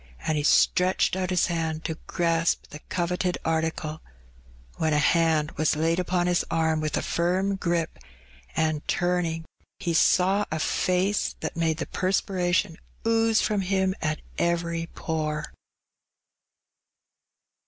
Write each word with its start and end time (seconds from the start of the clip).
'* 0.15 0.19
And 0.25 0.35
he 0.35 0.43
stretched 0.43 1.15
out 1.15 1.29
his 1.29 1.45
hand 1.45 1.85
to 1.85 1.99
grasp 2.07 2.71
the 2.71 2.79
coveted 2.89 3.37
article, 3.45 4.01
when 4.77 4.93
a 4.93 4.97
hand 4.97 5.51
was 5.57 5.75
laid 5.75 5.99
upon 5.99 6.25
his 6.25 6.43
arm 6.49 6.81
with 6.81 6.97
a 6.97 7.03
firm 7.03 7.55
grip, 7.55 7.99
and, 8.55 8.81
turning, 8.87 9.45
he 9.77 9.93
saw 9.93 10.45
a 10.51 10.57
face 10.57 11.35
that 11.41 11.55
made 11.55 11.77
the 11.77 11.85
perspiration 11.85 12.77
ooze 13.05 13.51
&om 13.51 13.61
him 13.61 13.93
at 14.01 14.21
every 14.39 14.87
pore. 14.87 15.53